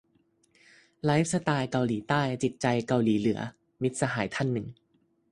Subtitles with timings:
[1.05, 3.39] "ไลฟ์สไตล์เกาหลีใต้ จิตใจเกาหลีเหลือ"-
[3.81, 4.67] มิตรสหายท่านหนึ่ง